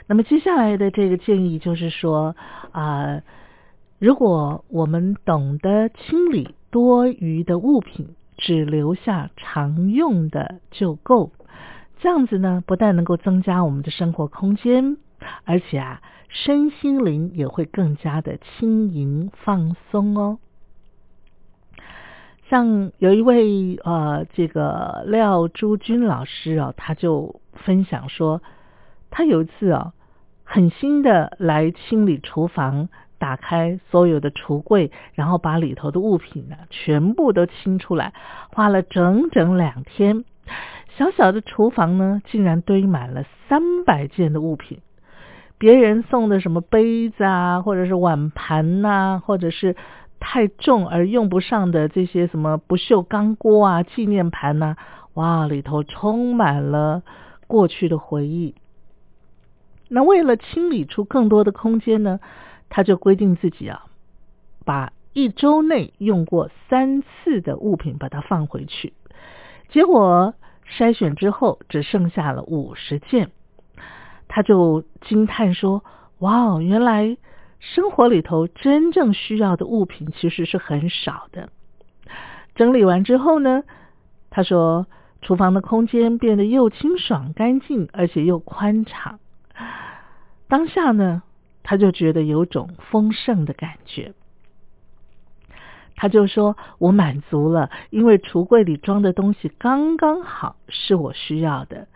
[0.07, 2.37] 那么接下来的这个建议就是说
[2.71, 3.23] 啊，
[3.99, 11.33] 如果我们懂得清理多余的物品，只留下常用的就够，
[11.99, 14.99] 这样子呢，不但能够增加我们的生活空间，
[15.45, 16.01] 而且啊。
[16.31, 20.39] 身心灵也会更加的轻盈放松哦。
[22.51, 28.43] 像有一位呃，这个廖朱军老师啊，他就分享说，
[29.09, 29.95] 他有一次啊，
[30.45, 38.13] 狠心的来清理厨房，打开所有的橱柜，然后把里头的物品呢全部都清出来，
[38.51, 40.27] 花了整整两天，
[40.99, 44.83] 小小的厨房呢，竟然堆满了三百件的物品。
[45.59, 49.75] 别人送的什么杯子啊，或者是碗盘呐，或者是
[50.21, 54.77] 太重而用不上的这些什么不锈钢锅啊、纪念盘呐，
[55.15, 57.03] 哇，里头充满了
[57.47, 58.55] 过去的回忆。
[59.89, 62.21] 那为了清理出更多的空间呢，
[62.69, 63.87] 他就规定自己啊，
[64.65, 68.93] 把一周内用过三次的物品把它放回去。
[69.71, 70.35] 结果
[70.71, 73.31] 筛选之后，只剩下了五十件。
[74.29, 75.83] 他就惊叹说
[76.21, 77.17] ：“哇哦，原来
[77.59, 81.49] 生活里头真正需要的物品其实是很少的。”
[82.55, 83.63] 整理完之后呢，
[84.29, 84.87] 他说
[85.23, 89.19] ：“厨房的空间变得又清爽干净，而且又宽敞。”
[90.47, 91.23] 当下呢，
[91.63, 94.13] 他就觉得有种丰盛的感觉。
[95.97, 101.89] 他就说：“我满足了，因为橱柜里装的东西刚刚好，是我需要的。”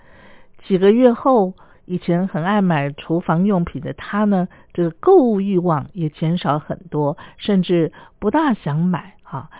[0.66, 1.52] 几个月后。
[1.84, 9.50] 以前很爱买厨房用品的他呢，这个购物欲望也减少很多，甚至不大想买啊。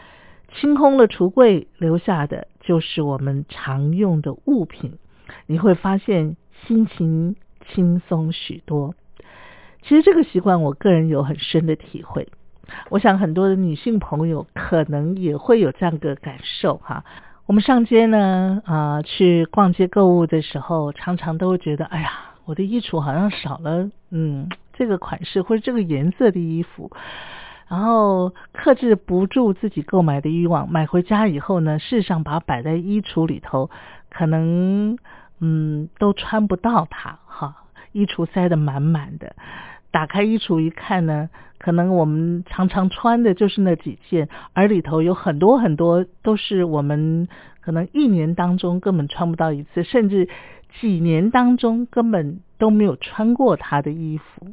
[0.54, 4.98] 清空了橱柜，留下的就是我们常用的物品。
[5.46, 7.36] 你会发现心情
[7.68, 8.94] 轻松许多。
[9.82, 12.28] 其实这个习惯，我个人有很深的体会。
[12.90, 17.04] 我想很多的女性朋友可能也会有这样的感受哈。
[17.52, 22.10] 我们上街呢，啊，去逛街购物的时候，常常都会觉得，哎呀，
[22.46, 26.90] 我的衣橱好像少了，嗯，这个款式或者这个颜色的衣服，
[27.68, 33.68] 然后克制不住自己购买的欲望，买回家以后呢，事实上把它摆在衣橱里头，
[34.08, 34.96] 可能，
[35.38, 37.54] 嗯，都穿不到它，哈，
[37.92, 39.36] 衣橱塞得满满的。
[39.92, 47.28] 打开衣橱一看呢，可能我们常常穿的就是那几件，而里头有很多很多都是我们
[47.60, 50.28] 可能一年当中根本穿不到一次，甚至
[50.80, 54.48] 几年当中根本都没有穿过它的衣服。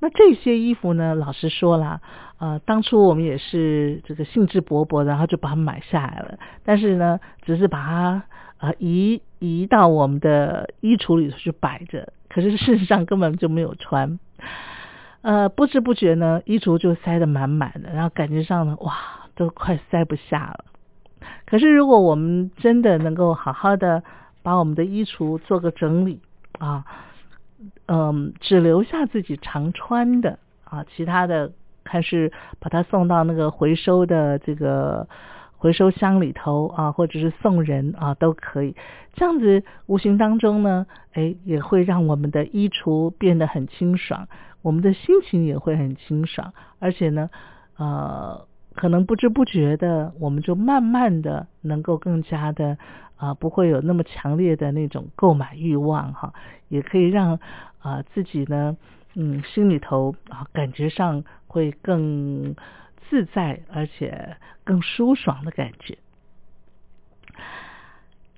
[0.00, 2.00] 那这些衣服呢，老实说啦，
[2.38, 8.22] 呃，当初我们也是这个兴致勃勃，然后就把它买下来了，但是呢，只是把它
[8.58, 14.18] 呃移移到我们的衣橱里头去摆着，可是事实上根本就没有穿。
[15.22, 18.92] 呃，不知不觉呢，衣橱就塞得满满的，然后感觉上呢，哇，
[19.36, 20.64] 都快塞不下了。
[21.46, 24.02] 可是如果我们真的能够好好的
[24.42, 26.20] 把我们的衣橱做个整理
[26.58, 26.84] 啊，
[27.86, 31.52] 嗯，只留下自己常穿的啊，其他的
[31.84, 35.06] 还是把它送到那个回收的这个。
[35.64, 38.76] 回收箱里头啊，或者是送人啊，都可以。
[39.14, 44.28] 这样子无形当中呢，哎，也会让我们的衣橱变得很清爽，
[44.60, 46.52] 我们的心情也会很清爽。
[46.80, 47.30] 而且呢，
[47.78, 52.76] 呃，可能不知不觉的，我们就慢慢的能够更加的
[53.16, 56.34] 啊，不会有那么强烈的那种购买欲望哈，
[56.68, 57.40] 也可以让
[57.78, 58.76] 啊自己呢，
[59.14, 62.54] 嗯，心里头啊感觉上会更。
[63.14, 65.98] 自在而且更舒爽的感觉。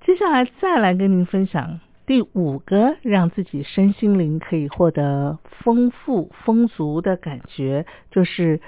[0.05, 8.61] 接下来再来跟您分享第五个让自己身心灵可以获得丰富丰足的感觉，就是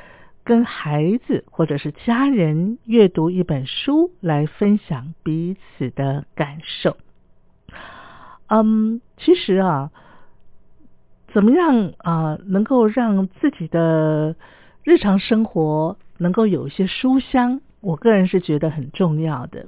[0.43, 6.97] 跟孩子或者是家人阅读一本书来分享彼此的感受。
[8.47, 9.91] 嗯，其实啊，
[11.31, 14.35] 怎么样啊，能够让自己的
[14.89, 19.67] 日常生活能够有一些书香，我个人是觉得很重要的。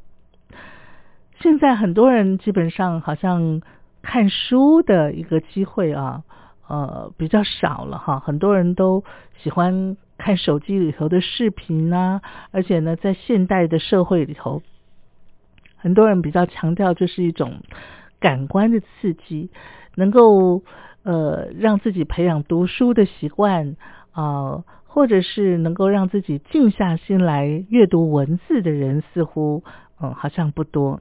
[1.39, 3.61] 现在很多人基本上好像
[4.01, 6.23] 看书的一个机会啊，
[6.67, 8.19] 呃，比较少了哈。
[8.19, 9.03] 很多人都
[9.43, 14.63] 喜欢看手机里头的视频啊，而且呢，在现代的社会里头，
[15.77, 17.61] 很多人比较强调就是一种
[18.19, 19.51] 感官的刺激，
[19.93, 20.63] 能够
[21.03, 23.75] 呃让自己培养读书的习惯
[24.13, 24.63] 啊。
[24.93, 29.63] 或者是能够让自己静下心来阅读文字的人，似乎
[30.01, 30.99] 嗯好像不多。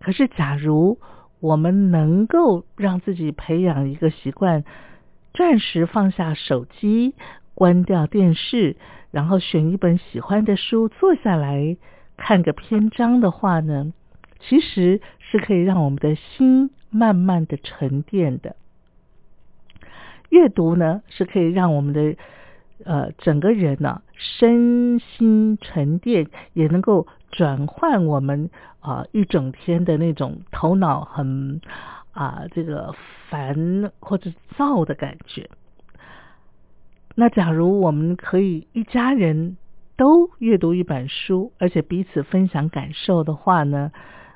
[0.00, 0.98] 可是，假如
[1.40, 4.64] 我们能够让自己培养一个习惯，
[5.32, 7.14] 暂时放下手机，
[7.54, 8.76] 关掉电视，
[9.10, 11.78] 然后选一本喜欢的书，坐下来
[12.18, 13.94] 看个篇章的话呢，
[14.40, 18.56] 其实是可以让我们的心慢慢的沉淀的。
[20.28, 22.14] 阅读呢，是可以让我们的
[22.84, 28.50] 呃整个人呢身心沉淀，也能够转换我们
[28.80, 31.60] 啊一整天的那种头脑很
[32.12, 32.94] 啊这个
[33.28, 35.48] 烦或者躁的感觉。
[37.14, 39.56] 那假如我们可以一家人
[39.96, 43.92] 都阅读一本书，而且彼此分享感受的话呢，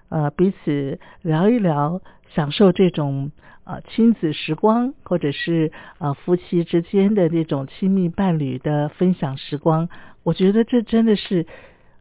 [0.08, 3.30] 呃，彼此聊一聊，享受这种。
[3.64, 9.88] 啊，亲子时光，或者是呃夫妻之间的那种亲密伴侣的分享时光，
[10.22, 11.46] 我觉得这真的是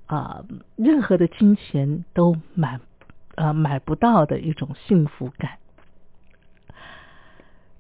[0.06, 0.44] 啊，
[0.76, 2.82] 任何的金钱都买
[3.36, 5.52] 呃买不到的一种幸福感。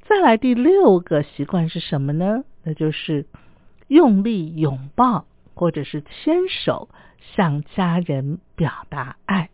[0.07, 2.45] 再来第六个习惯是什么呢？
[2.63, 3.25] 那就是
[3.89, 5.25] 用力拥抱
[5.55, 6.87] 或者是牵手
[7.35, 9.49] 向家人表达爱，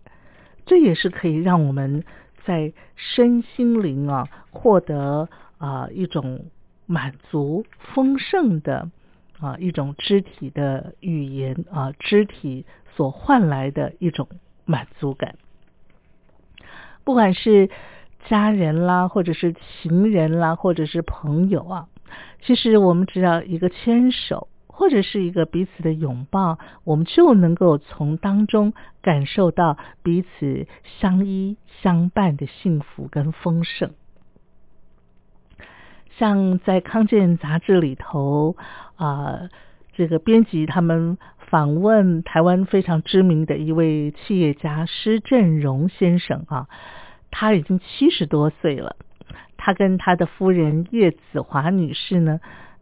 [0.68, 2.04] 这也是可以让我们。
[2.50, 5.30] 在身心灵啊获得
[5.60, 6.46] 啊一种
[6.88, 8.90] 满足丰盛的
[9.40, 14.28] 啊一种肢体的语言啊肢体所换来的一种
[14.66, 15.36] 满足感，
[17.04, 17.70] 不管是
[18.28, 21.88] 家人啦，或者是情人啦，或者是朋友啊，
[22.42, 24.48] 其实我们只要一个牵手。
[24.80, 28.72] 或者是一个彼此的拥抱，我们就能够从当中
[29.02, 30.68] 感受到彼此
[31.02, 33.92] 相依相伴的幸福跟丰盛。
[36.18, 38.56] 像在康健杂志里头
[38.96, 39.50] 啊，
[39.92, 41.18] 这个编辑他们
[41.50, 46.70] 访问台湾非常知名的一位企业家施振荣先生啊，
[47.32, 48.96] 他已经七十多岁了，
[49.58, 52.40] 他跟他的夫人叶子华女士呢。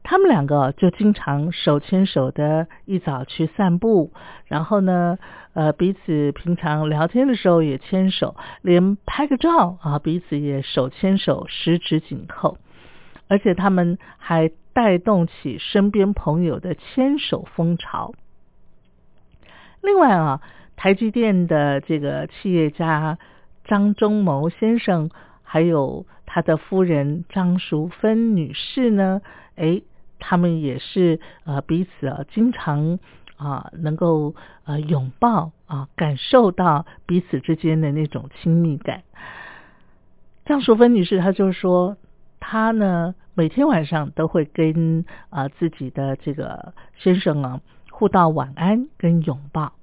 [0.09, 4.13] 他们两个就经常手牵手的一早去散步，
[4.45, 5.19] 然后呢，
[5.51, 12.57] 呃，彼此平常聊天的时候也牵手，连拍个照啊，彼此也手牵手，十指紧扣，
[13.27, 18.13] 而且他们还带动起身边朋友的牵手风潮。
[19.81, 20.41] 另外啊，
[20.77, 23.17] 台积电的这个企业家
[23.65, 25.09] 张忠谋先生，
[25.43, 29.21] 还有他的夫人张淑芬女士呢，
[29.57, 29.81] 哎。
[30.19, 32.99] 他们也是呃彼此啊经常
[33.35, 39.03] 啊能够呃拥抱啊感受到彼此之间的那种亲密感。
[40.45, 41.97] 张淑芬女士她就说，
[42.39, 47.61] 她呢每天晚上都会跟啊自己的这个先生啊
[47.91, 49.73] 互道晚安跟拥抱。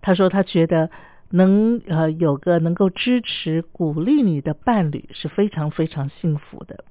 [0.00, 0.90] 她说她觉得
[1.30, 6.84] 能呃有个能够支持鼓励你的伴侣是非常非常幸福的。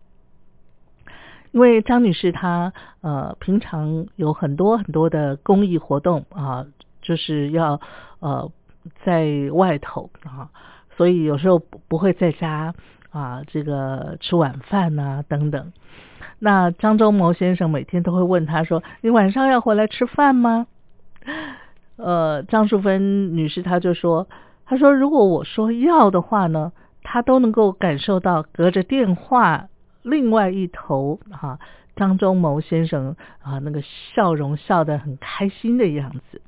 [1.58, 6.68] 因为张女士她呃平常有很多很多的公益活动啊，
[7.02, 7.82] 就是要
[8.20, 8.52] 呃
[9.04, 10.50] 在外头啊，
[10.96, 12.76] 所以有时候不会在家
[13.10, 15.74] 啊这个吃晚饭呐等等。
[16.38, 20.68] 那张忠谋先生每天都会问她说：“你晚上要回来吃饭吗？”
[21.98, 24.28] 呃，张淑芬女士她就说
[24.64, 29.70] ：“她说如果我说要的话呢，她都能够感受到隔着电话。”
[30.08, 31.60] 另外一头，哈，
[31.98, 36.42] 张忠谋先生啊，那个笑容笑得很开心的样子。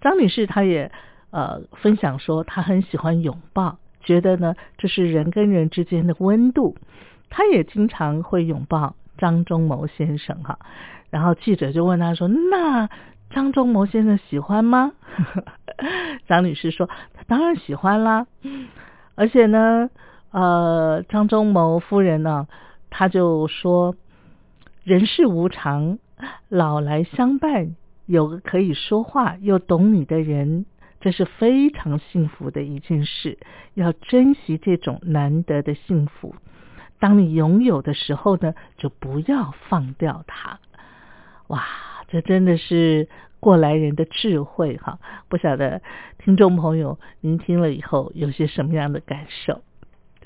[0.00, 0.92] 张女士她也
[1.30, 6.76] 呃分享说，她很喜欢拥抱，觉得呢这是人跟人之间的温度。
[7.30, 10.60] 她也经常会拥抱张忠谋先生哈。
[11.10, 12.88] 然后记者就问她说：“那
[13.30, 14.92] 张忠谋先生喜欢吗？”
[16.28, 18.28] 张女士说：“他当然喜欢啦，
[19.16, 19.90] 而且呢。”
[20.30, 22.48] 呃，张忠谋夫人呢，
[22.90, 23.96] 他就说
[24.84, 25.98] ：“人世无常，
[26.48, 27.76] 老来相伴，
[28.06, 30.66] 有个可以说话又懂你的人，
[31.00, 33.38] 这是非常幸福的一件事。
[33.74, 36.34] 要珍惜这种难得的幸福。
[36.98, 40.60] 当你拥有的时候呢，就不要放掉它。”
[41.48, 41.64] 哇，
[42.08, 43.08] 这真的是
[43.40, 44.98] 过来人的智慧哈！
[45.28, 45.80] 不晓得
[46.18, 49.62] 听众朋友您听了以后有些什么样的感受？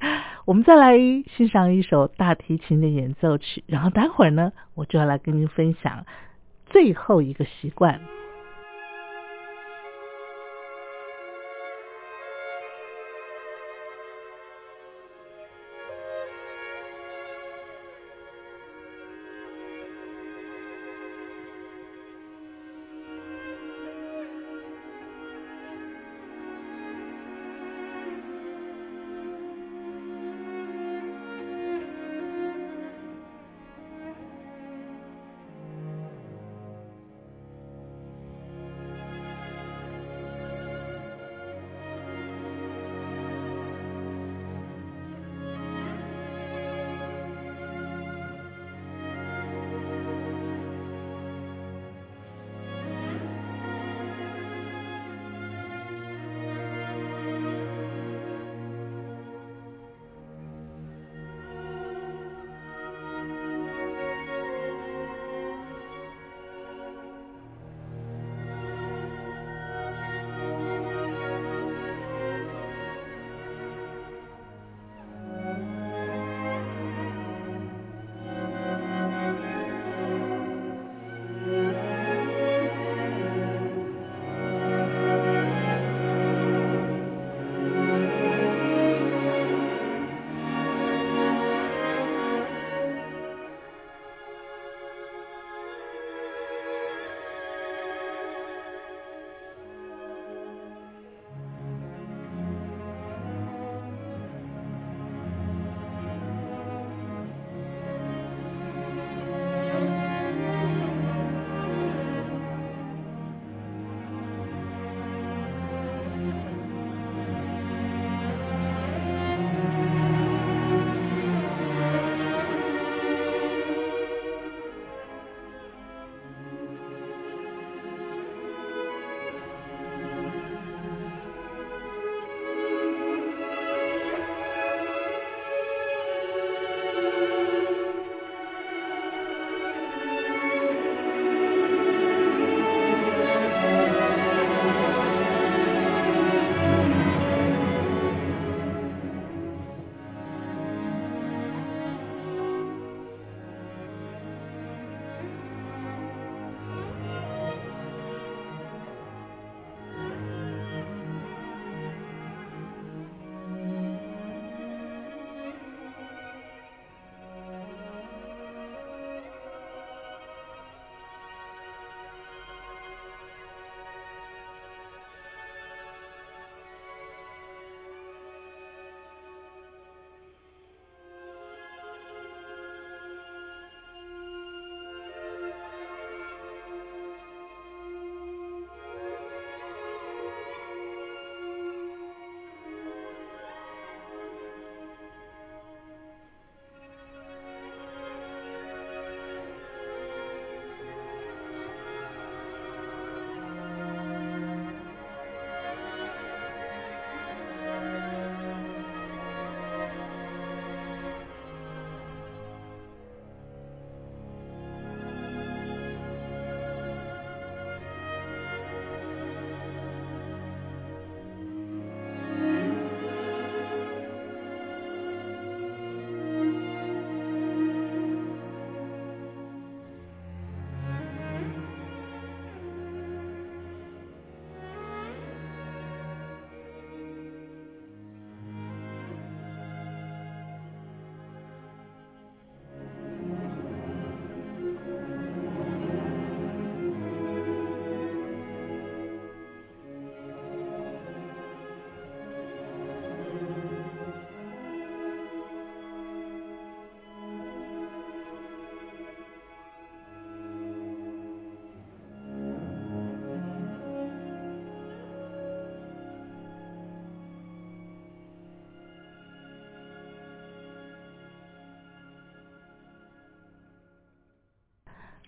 [0.45, 0.97] 我们再来
[1.37, 6.05] 欣赏一首大提琴的演奏曲，然后待会儿呢，我就要来跟您分享
[6.67, 8.01] 最后一个习惯。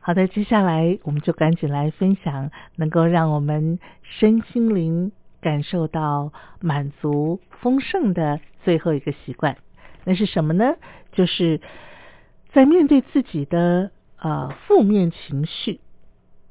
[0.07, 6.31] 好的，接下来我们就赶紧来分享能够让我们身心灵感受到
[6.61, 9.57] 满足丰盛的最后一个习惯，
[10.05, 10.75] 那是什么呢？
[11.13, 11.63] 就是
[12.53, 15.81] 在面对自己的呃负面情绪。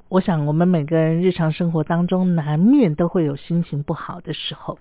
[0.08, 4.80] 我想，我们每个人日常生活当中难免都会有心情不好的时候。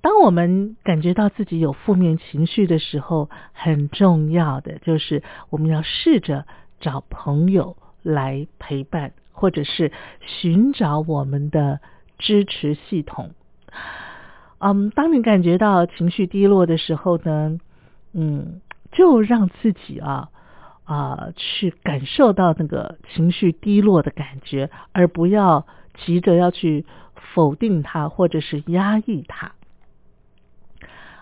[0.00, 6.46] 当我们感觉到自己有负面情绪的时候，很重要的就是我们要试着
[6.78, 7.76] 找朋友。
[8.08, 11.80] 来陪伴，或者是寻找我们的
[12.18, 13.32] 支持系统。
[14.58, 17.58] 嗯，当你感觉到情绪低落的时候呢，
[18.14, 18.60] 嗯，
[18.92, 20.30] 就让自己啊
[20.84, 25.66] 啊去感受到那个情绪低落的感觉，而不要
[26.06, 26.86] 急着要去
[27.34, 29.52] 否定它或者是压抑它。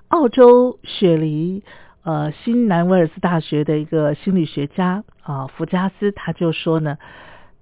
[0.09, 1.65] 澳洲雪梨。
[2.07, 6.99] 呃，新南威尔斯大学的一个心理学家啊，福加斯他就说呢，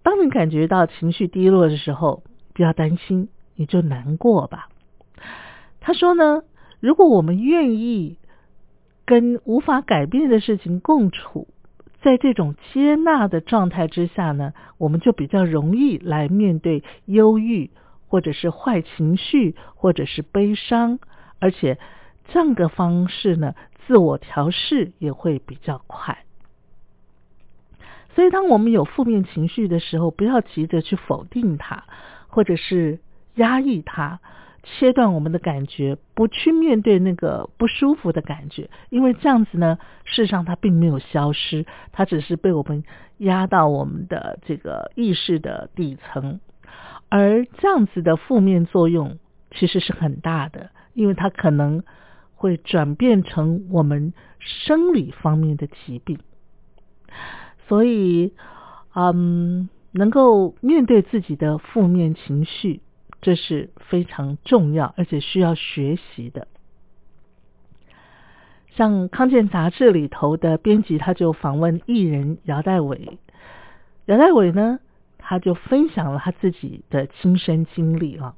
[0.03, 2.23] 当你感觉到情绪低落的时候，
[2.53, 4.69] 不要担心，你就难过吧。
[5.81, 6.43] 他说呢，
[6.79, 8.19] 如果我们愿意
[9.07, 11.49] 跟无法改变的事情共处，
[12.03, 17.71] 在这种接纳的状态之下呢，我们就比较容易来面对忧郁，
[18.09, 20.99] 或者是坏情绪，或者是悲伤，
[21.39, 21.79] 而且
[22.29, 23.55] 这样的方式呢。
[23.87, 26.25] 自我调试也会比较快，
[28.15, 31.85] 所以当我们有负面情绪的时候，不要急着去否定它，
[32.29, 33.01] 或者是
[33.35, 34.21] 压抑它，
[34.63, 42.85] 切断我们的感觉，不去面对那个不舒服的感觉，因为这样子呢，事实上它并没有消失，它只是被我们
[43.19, 46.41] 压到我们的这个意识的底层，
[47.11, 49.19] 而这样子的负面作用
[49.51, 51.83] 其实是很大的，因为它可能。
[52.45, 56.19] 会转变成我们生理方面的疾病，
[57.67, 58.35] 所以，
[58.95, 62.83] 嗯，能够面对自己的负面情绪，
[63.23, 66.47] 这是非常重要而且需要学习的。
[68.73, 73.19] 像康健杂志里头的编辑，他就访问艺人姚代伟，
[74.05, 74.81] 姚代伟呢，
[75.17, 78.35] 他就分享了他自己的亲身经历啊。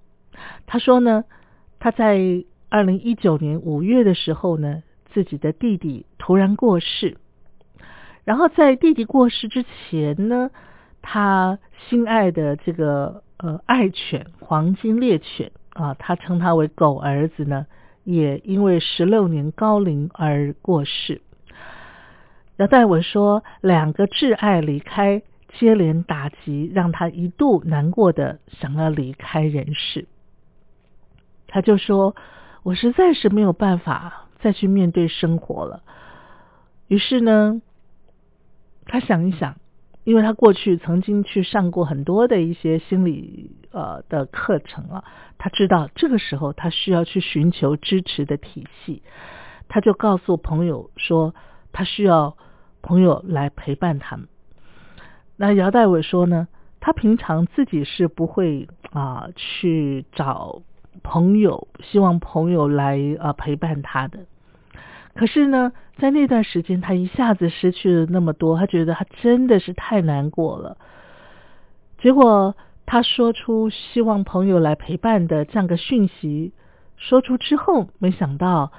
[0.67, 1.25] 他说呢，
[1.81, 2.45] 他在。
[2.69, 7.17] 二零一九年五月的时候呢，自己的弟弟突然过世，
[8.25, 10.51] 然后在弟弟过世之前呢，
[11.01, 17.67] 他心爱的这个呃爱犬黄金猎犬啊，他称他为狗儿子呢，
[18.03, 21.23] 也因为十六年高龄而过世。
[22.57, 25.23] 姚代文说，两个挚爱离开，
[25.57, 30.09] 接连打击，让他一度难过的想要离开人世。
[31.47, 32.17] 他就说。
[32.67, 35.85] 我实在是没有办法再去面对生活了。
[36.89, 37.63] 于是呢，
[38.87, 39.55] 他想一想，
[40.03, 45.05] 因为他过去曾经去上过很多的一些心理呃的课程啊，
[45.39, 49.05] 他知道这个时候他需要去寻求支持的体系，
[49.69, 51.37] 他就告诉朋友说，
[51.71, 52.37] 他需要
[52.83, 54.27] 朋友来陪伴他们。
[55.37, 56.49] 那姚代伟说呢，
[56.81, 60.63] 他平常自己是不会啊去找。
[61.09, 64.27] 朋友希望朋友来啊陪伴他的，
[65.15, 70.77] 可是呢，在那段时间，他一下子失去了那么多，他觉得他真的是太难过了。
[71.99, 76.53] 结果他说出希望朋友来陪伴的这样个讯息，
[76.97, 78.73] 说出之后，没想到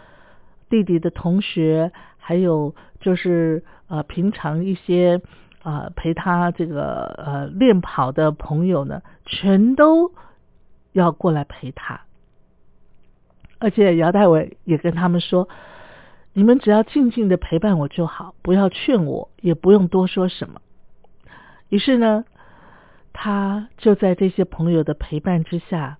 [0.69, 5.21] 弟弟的同学，还有就是呃平常一些
[5.63, 10.11] 啊陪他这个呃练跑的朋友呢，全都
[10.91, 12.01] 要过来陪他。
[13.59, 15.49] 而且姚代伟也跟他们说
[16.33, 20.61] ：“你们只要静静的陪伴我就好，不要劝我，也不用多说什么。”
[21.69, 22.23] 于是呢，
[23.13, 25.97] 他就在这些朋友的陪伴之下，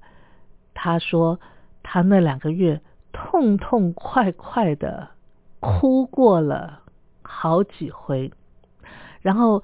[0.75, 1.39] 他说
[1.81, 2.81] 他那两个月
[3.11, 5.09] 痛痛快快的
[5.59, 6.83] 哭过了
[7.23, 8.31] 好几回，
[9.21, 9.63] 然后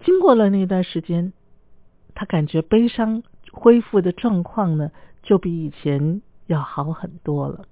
[0.00, 1.32] 经过了那段时间，
[2.16, 3.22] 他感觉悲伤
[3.52, 4.90] 恢复的状况呢，
[5.22, 6.20] 就比以前。
[6.50, 7.64] 要好很多了。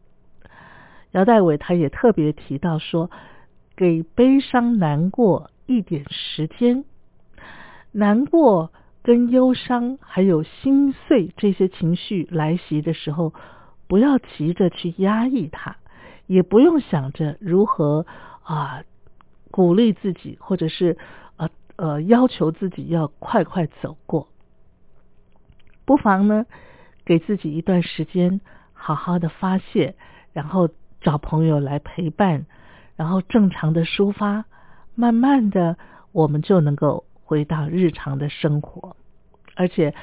[1.10, 3.10] 姚代伟他也特别提到说，
[3.76, 6.84] 给悲伤难过一点时间，
[7.90, 8.70] 难过
[9.02, 13.34] 跟忧伤还有心碎这些情绪来袭的时候，
[13.88, 15.76] 不要急着去压抑它，
[16.28, 18.06] 也不用想着如何
[18.44, 18.84] 啊
[19.50, 20.96] 鼓励自己，或者是
[21.36, 24.28] 呃呃要求自己要快快走过，
[25.84, 26.46] 不妨呢
[27.04, 28.40] 给自己一段时间。
[28.80, 29.96] 好好的发泄，
[30.32, 30.70] 然后
[31.00, 32.46] 找朋友来陪伴，
[32.96, 34.44] 然后正常的抒发，
[34.94, 35.76] 慢慢的
[36.12, 38.96] 我们就能够回到日常的生活，
[39.56, 39.94] 而且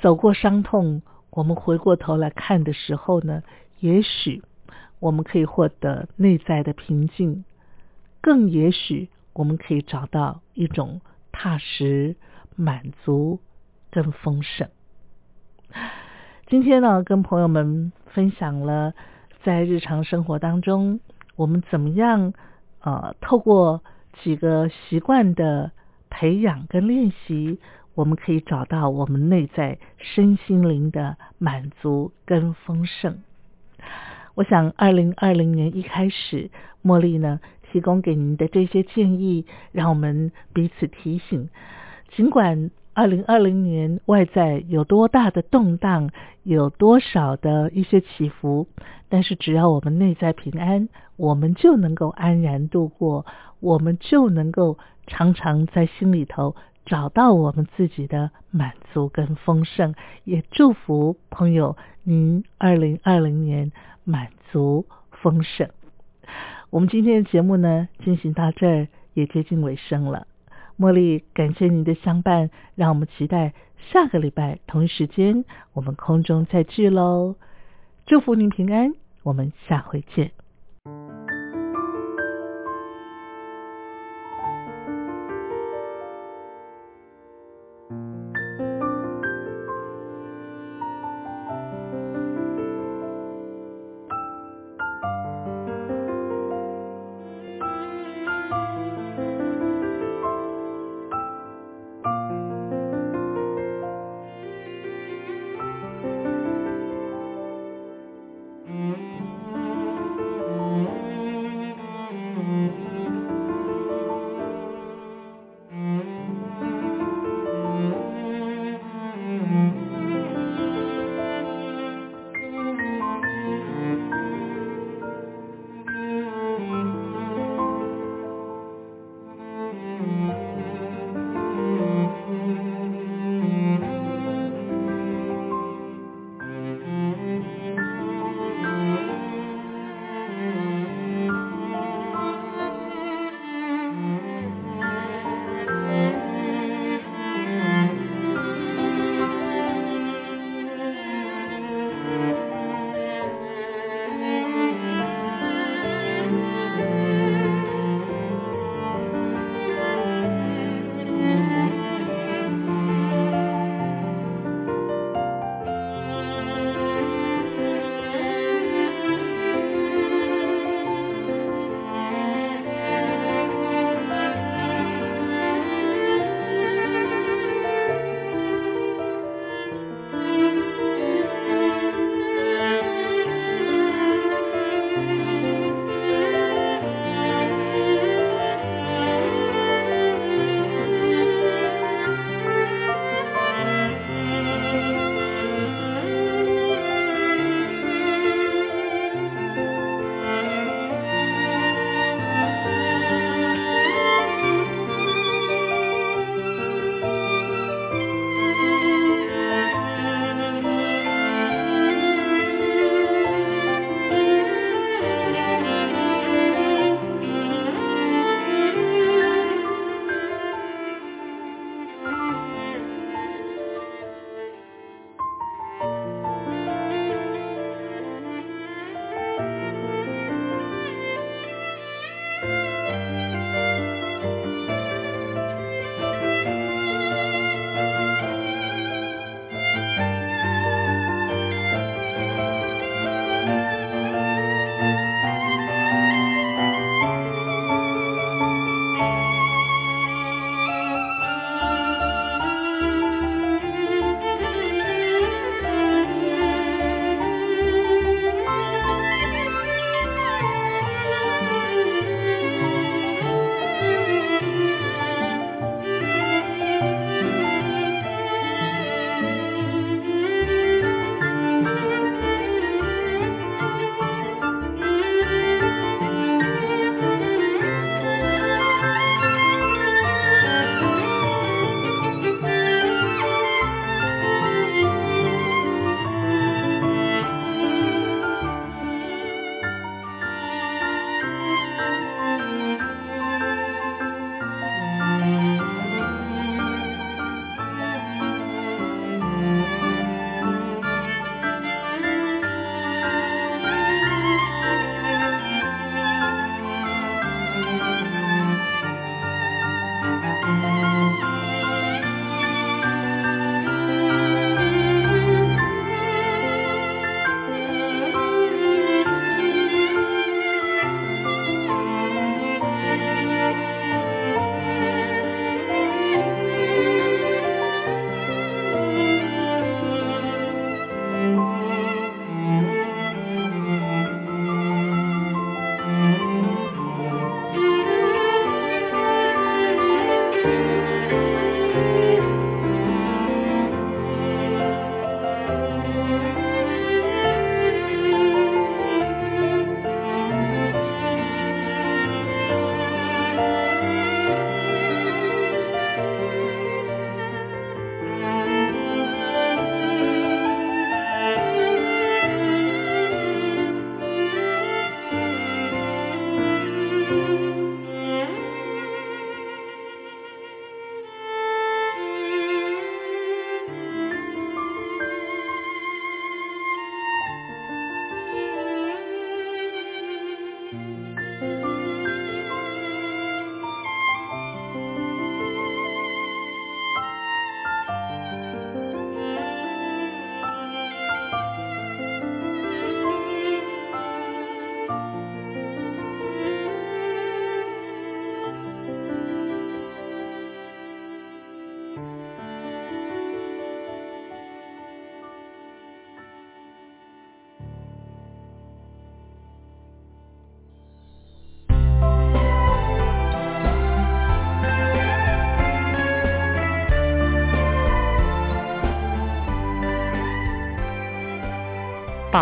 [0.00, 3.42] 走过伤痛，我们回过头来看的时候呢，
[3.78, 4.42] 也许
[4.98, 7.44] 我们可以获得内在的平静，
[8.20, 11.00] 更也许我们可以找到一种
[11.30, 12.16] 踏实、
[12.56, 13.38] 满足
[13.90, 14.68] 跟丰盛。
[16.46, 18.92] 今天呢，跟朋友们分享了
[19.42, 21.00] 在日常生活当中，
[21.36, 22.34] 我们怎么样
[22.82, 23.82] 呃，透过
[24.22, 25.72] 几个习惯的
[26.10, 27.58] 培养跟练习，
[27.94, 33.20] 我们可以找到我们内在身心灵的满足跟丰盛。
[34.34, 36.50] 我想，二零二零年一开始，
[36.82, 37.40] 茉莉呢
[37.72, 41.48] 提供给您的这些建议，让我们彼此提醒，
[42.14, 42.70] 尽管。
[42.94, 46.10] 二零二零年外在有多大的动荡，
[46.44, 48.68] 有多少的一些起伏，
[49.08, 53.26] 但是只要我们内在平安，我们就能够安然度过，
[53.58, 54.78] 我们就能够
[55.08, 56.54] 常常在心里头
[56.86, 59.96] 找到我们自己的满足跟丰盛。
[60.22, 63.72] 也祝福朋友您二零二零年
[64.04, 65.68] 满足丰盛。
[66.70, 70.28] 我们今天的节目呢，进行到这儿也接近尾声了。
[70.78, 73.54] 茉莉，感谢您的相伴，让我们期待
[73.92, 77.36] 下个礼拜同一时间我们空中再聚喽！
[78.06, 80.32] 祝福您平安，我们下回见。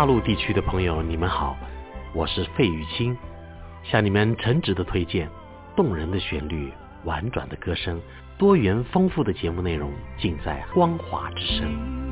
[0.03, 1.55] 大陆地区的朋友，你们好，
[2.13, 3.17] 我是费玉清，
[3.83, 5.29] 向你们诚挚的推荐
[5.77, 6.73] 动人的旋律、
[7.05, 8.01] 婉转的歌声、
[8.37, 12.02] 多元丰富的节目内容，尽在光华之声。